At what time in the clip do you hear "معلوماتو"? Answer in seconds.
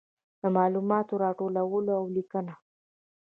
0.57-1.13